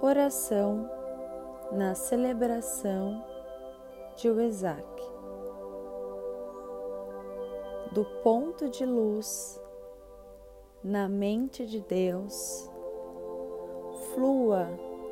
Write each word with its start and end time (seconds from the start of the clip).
Oração 0.00 0.88
na 1.72 1.92
celebração 1.92 3.20
de 4.14 4.30
Wesak. 4.30 4.86
Do 7.90 8.04
ponto 8.22 8.68
de 8.68 8.86
luz 8.86 9.60
na 10.84 11.08
mente 11.08 11.66
de 11.66 11.80
Deus, 11.80 12.70
flua 14.14 14.68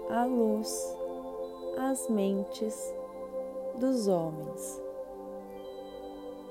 a 0.09 0.25
luz 0.25 0.97
às 1.77 2.09
mentes 2.09 2.95
dos 3.81 4.07
homens. 4.07 4.81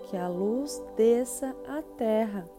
Que 0.10 0.18
a 0.18 0.28
luz 0.28 0.84
desça 0.98 1.56
à 1.66 1.82
terra 1.96 2.50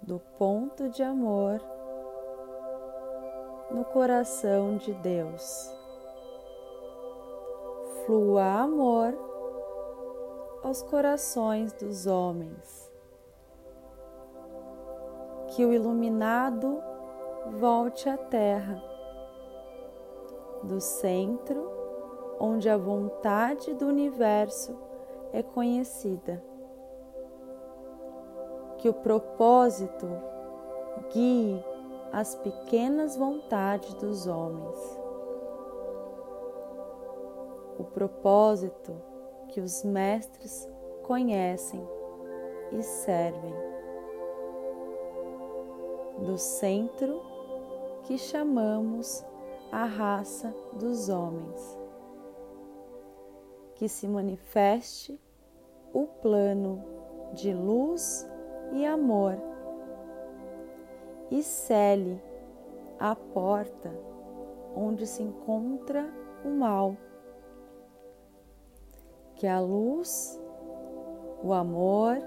do 0.00 0.18
ponto 0.38 0.88
de 0.88 1.02
amor 1.02 1.60
no 3.70 3.84
coração 3.84 4.76
de 4.76 4.92
Deus. 4.94 5.70
Flua 8.04 8.44
amor 8.62 9.14
aos 10.62 10.82
corações 10.82 11.72
dos 11.72 12.06
homens. 12.06 12.90
Que 15.48 15.64
o 15.64 15.72
iluminado 15.72 16.82
volte 17.58 18.08
à 18.08 18.16
terra, 18.16 18.82
do 20.62 20.80
centro 20.80 21.70
onde 22.38 22.68
a 22.68 22.76
vontade 22.76 23.72
do 23.74 23.86
universo 23.86 24.76
é 25.32 25.42
conhecida. 25.42 26.42
Que 28.78 28.88
o 28.88 28.94
propósito 28.94 30.08
guie 31.12 31.64
as 32.12 32.34
pequenas 32.34 33.16
vontades 33.16 33.94
dos 33.94 34.26
homens. 34.26 34.76
O 37.78 37.84
propósito 37.84 38.94
que 39.48 39.60
os 39.60 39.82
mestres 39.82 40.68
conhecem 41.02 41.82
e 42.70 42.82
servem. 42.82 43.54
Do 46.18 46.36
centro 46.36 47.22
que 48.04 48.18
chamamos 48.18 49.24
a 49.72 49.86
raça 49.86 50.54
dos 50.74 51.08
homens. 51.08 51.78
Que 53.74 53.88
se 53.88 54.06
manifeste 54.06 55.18
o 55.94 56.06
plano 56.06 56.84
de 57.32 57.54
luz 57.54 58.28
e 58.72 58.84
amor 58.84 59.51
e 61.30 61.42
cele 61.42 62.20
a 62.98 63.14
porta 63.14 63.90
onde 64.74 65.06
se 65.06 65.22
encontra 65.22 66.08
o 66.44 66.48
mal. 66.48 66.96
Que 69.36 69.46
a 69.46 69.60
luz, 69.60 70.40
o 71.42 71.52
amor 71.52 72.18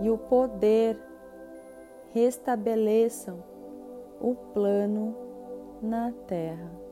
e 0.00 0.10
o 0.10 0.18
poder 0.18 0.98
restabeleçam 2.12 3.42
o 4.20 4.34
plano 4.52 5.14
na 5.82 6.12
terra. 6.26 6.83